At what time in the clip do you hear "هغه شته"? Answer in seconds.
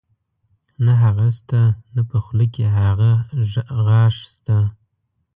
1.03-1.61